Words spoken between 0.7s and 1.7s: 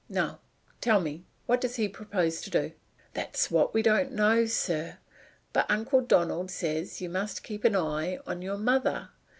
tell me, what